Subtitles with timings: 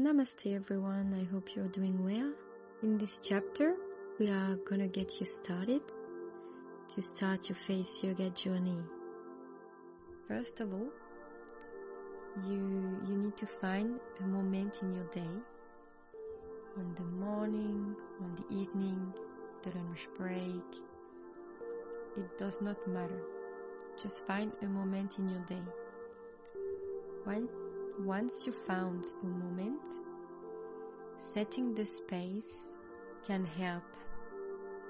[0.00, 2.32] Namaste everyone, I hope you're doing well.
[2.84, 3.74] In this chapter,
[4.20, 5.82] we are gonna get you started
[6.94, 8.80] to start your face yoga journey.
[10.28, 10.90] First of all,
[12.46, 15.34] you, you need to find a moment in your day,
[16.76, 19.12] on the morning, on the evening,
[19.64, 20.62] the lunch break.
[22.16, 23.20] It does not matter.
[24.00, 25.66] Just find a moment in your day.
[27.24, 27.48] When
[28.04, 29.82] once you found a moment,
[31.18, 32.72] setting the space
[33.26, 33.82] can help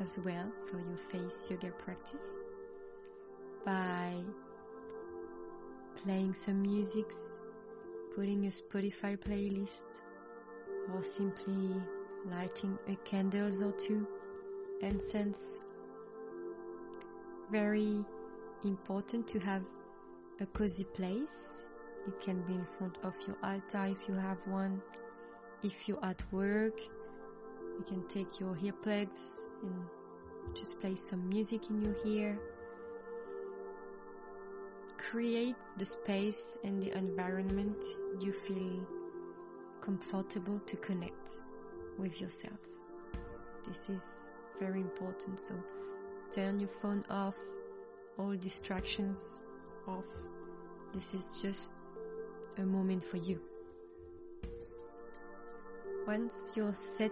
[0.00, 2.38] as well for your face yoga practice
[3.66, 4.14] by
[6.02, 7.12] playing some music,
[8.14, 9.84] putting a Spotify playlist,
[10.94, 11.74] or simply
[12.30, 14.06] lighting a candles or two,
[14.80, 15.60] incense.
[17.50, 18.02] Very
[18.64, 19.62] important to have
[20.40, 21.64] a cozy place
[22.06, 24.82] it can be in front of your altar if you have one.
[25.62, 29.84] If you're at work, you can take your earplugs and
[30.54, 32.38] just play some music in your ear.
[34.98, 37.82] Create the space and the environment
[38.20, 38.86] you feel
[39.80, 41.38] comfortable to connect
[41.98, 42.58] with yourself.
[43.66, 45.40] This is very important.
[45.46, 45.54] So
[46.32, 47.38] turn your phone off,
[48.18, 49.18] all distractions
[49.86, 50.04] off.
[50.92, 51.72] This is just
[52.58, 53.40] a moment for you.
[56.06, 57.10] Once you're set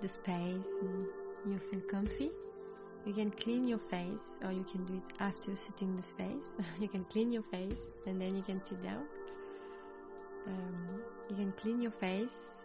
[0.00, 1.06] the space and
[1.46, 2.30] you feel comfy,
[3.06, 6.46] you can clean your face or you can do it after setting the space.
[6.80, 9.04] you can clean your face and then you can sit down.
[10.46, 12.64] Um, you can clean your face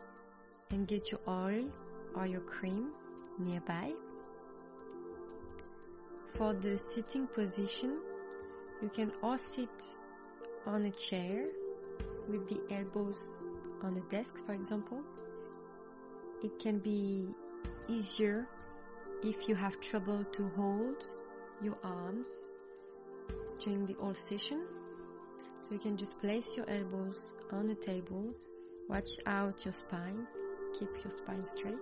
[0.71, 1.65] and get your oil
[2.15, 2.91] or your cream
[3.39, 3.91] nearby.
[6.35, 7.99] For the sitting position,
[8.81, 9.69] you can all sit
[10.65, 11.45] on a chair
[12.27, 13.43] with the elbows
[13.83, 15.01] on the desk, for example.
[16.43, 17.27] It can be
[17.87, 18.47] easier
[19.23, 21.03] if you have trouble to hold
[21.61, 22.27] your arms
[23.59, 24.65] during the whole session.
[25.63, 28.33] So you can just place your elbows on the table,
[28.87, 30.27] watch out your spine,
[30.77, 31.75] keep your spine straight,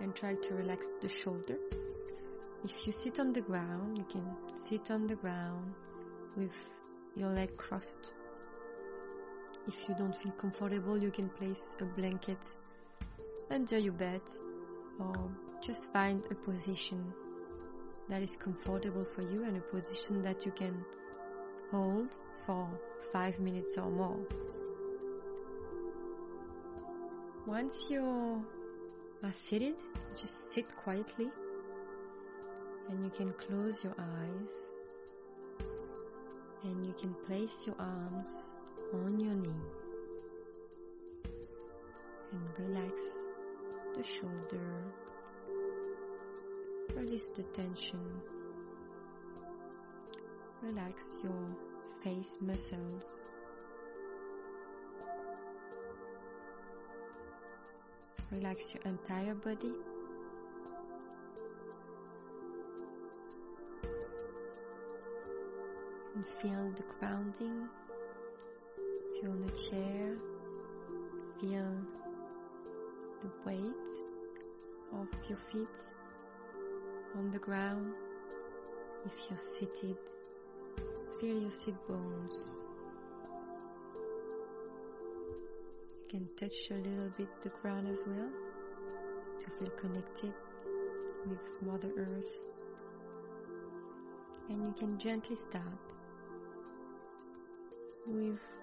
[0.00, 1.56] and try to relax the shoulder.
[2.64, 5.74] If you sit on the ground, you can sit on the ground
[6.36, 6.54] with
[7.16, 8.12] your leg crossed
[9.70, 12.38] if you don't feel comfortable, you can place a blanket
[13.50, 14.20] under your bed
[14.98, 15.30] or
[15.64, 17.12] just find a position
[18.08, 20.84] that is comfortable for you and a position that you can
[21.70, 22.68] hold for
[23.12, 24.18] five minutes or more.
[27.46, 28.44] Once you
[29.22, 29.76] are seated,
[30.20, 31.30] just sit quietly
[32.88, 34.54] and you can close your eyes
[36.64, 38.50] and you can place your arms
[38.92, 39.50] on your knee
[42.32, 43.26] and relax
[43.96, 44.66] the shoulder,
[46.96, 48.04] release the tension,
[50.62, 51.46] relax your
[52.02, 53.20] face muscles.
[58.32, 59.72] Relax your entire body.
[66.14, 67.68] And feel the grounding
[69.22, 70.16] you're on the chair,
[71.40, 71.74] feel
[73.22, 73.90] the weight
[74.92, 75.80] of your feet
[77.16, 77.92] on the ground.
[79.04, 79.96] If you're seated,
[81.20, 82.44] feel your sit bones.
[85.92, 88.30] You can touch a little bit the ground as well
[89.40, 90.32] to feel connected
[91.26, 92.48] with Mother Earth.
[94.48, 95.64] And you can gently start
[98.06, 98.59] with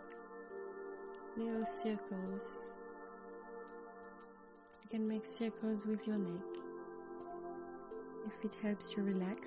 [1.37, 2.73] little circles.
[4.83, 6.41] You can make circles with your neck
[8.25, 9.37] if it helps you relax.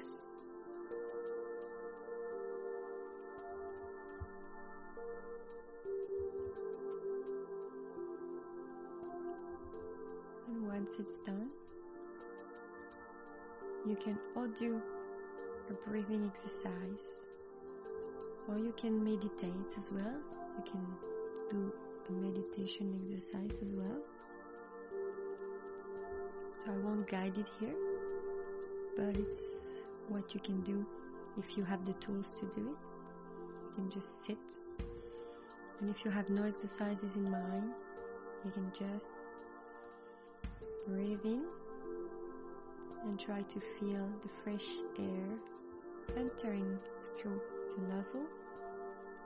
[10.46, 11.50] And once it's done,
[13.86, 14.80] you can or do
[15.70, 17.18] a breathing exercise
[18.48, 20.20] or you can meditate as well.
[20.56, 21.19] You can
[21.50, 21.72] do
[22.08, 23.98] a meditation exercise as well.
[26.64, 27.74] So I won't guide it here,
[28.96, 30.86] but it's what you can do
[31.38, 32.78] if you have the tools to do it.
[33.62, 34.38] You can just sit.
[35.80, 37.72] And if you have no exercises in mind,
[38.44, 39.12] you can just
[40.86, 41.44] breathe in
[43.04, 44.68] and try to feel the fresh
[44.98, 46.78] air entering
[47.16, 47.40] through
[47.78, 48.24] your nostril.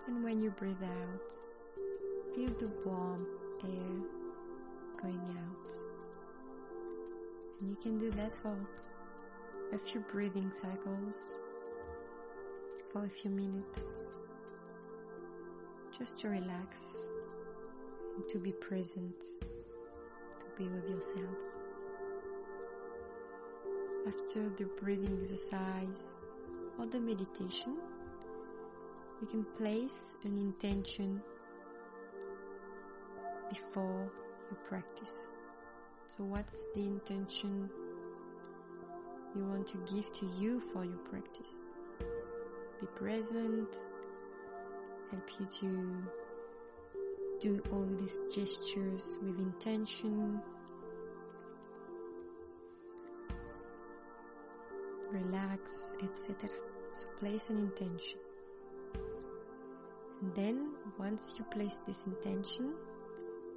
[0.06, 1.53] And when you breathe out,
[2.34, 3.24] Feel the warm
[3.62, 3.96] air
[5.00, 5.76] going out.
[7.60, 8.56] And you can do that for
[9.72, 11.38] a few breathing cycles,
[12.92, 13.82] for a few minutes,
[15.96, 16.80] just to relax
[18.16, 19.20] and to be present,
[20.40, 21.36] to be with yourself.
[24.08, 26.20] After the breathing exercise
[26.80, 27.76] or the meditation,
[29.20, 31.22] you can place an intention
[33.48, 34.10] before
[34.50, 35.30] you practice.
[36.16, 37.68] So, what's the intention
[39.34, 41.68] you want to give to you for your practice?
[42.80, 43.68] Be present,
[45.10, 46.02] help you to
[47.40, 50.40] do all these gestures with intention.
[55.12, 56.48] Relax, etc.
[56.92, 58.18] So place an intention.
[60.22, 62.74] And then once you place this intention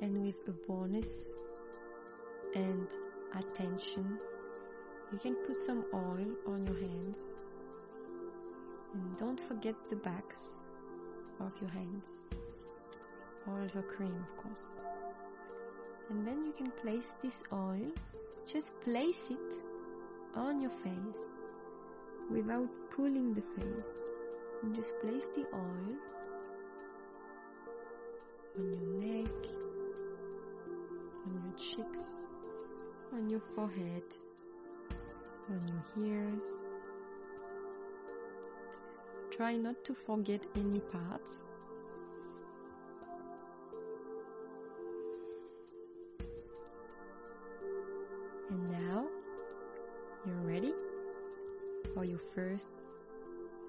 [0.02, 1.36] and with a bonus
[2.56, 2.88] and
[3.36, 4.20] attention,
[5.12, 7.20] you can put some oil on your hands
[8.94, 10.60] and don't forget the backs
[11.40, 12.08] of your hands.
[13.50, 14.72] Oils or cream, of course.
[16.10, 17.92] And then you can place this oil,
[18.52, 19.58] just place it
[20.36, 21.32] on your face
[22.30, 23.96] without pulling the face.
[24.64, 25.96] You just place the oil
[28.58, 29.67] on your neck,
[31.28, 32.04] on your cheeks,
[33.14, 34.04] on your forehead,
[35.50, 36.46] on your ears.
[39.32, 41.48] Try not to forget any parts.
[48.50, 49.06] And now
[50.26, 50.74] you're ready
[51.94, 52.70] for your first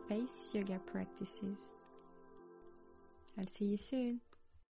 [0.09, 1.59] face yoga practices.
[3.39, 4.21] I'll see you soon.